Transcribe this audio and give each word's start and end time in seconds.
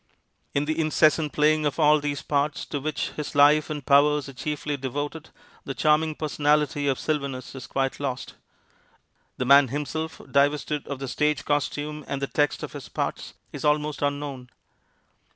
In 0.55 0.65
the 0.65 0.79
incessant 0.79 1.31
playing 1.31 1.63
of 1.67 1.79
all 1.79 1.99
these 1.99 2.23
parts 2.23 2.65
to 2.65 2.79
which 2.79 3.09
his 3.11 3.35
life 3.35 3.69
and 3.69 3.85
powers 3.85 4.27
are 4.27 4.33
chiefly 4.33 4.75
devoted 4.75 5.29
the 5.63 5.75
charming 5.75 6.15
personality 6.15 6.87
of 6.87 6.97
Sylvanus 6.97 7.53
is 7.53 7.67
quite 7.67 7.99
lost. 7.99 8.33
The 9.37 9.45
man 9.45 9.67
himself, 9.67 10.19
divested 10.31 10.87
of 10.87 10.97
the 10.97 11.07
stage 11.07 11.45
costume 11.45 12.03
and 12.07 12.19
the 12.19 12.25
text 12.25 12.63
of 12.63 12.73
his 12.73 12.89
parts, 12.89 13.35
is 13.53 13.63
almost 13.63 14.01
unknown. 14.01 14.49